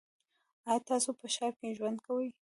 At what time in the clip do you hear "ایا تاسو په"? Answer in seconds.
0.69-1.25